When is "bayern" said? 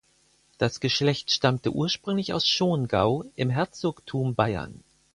4.33-4.83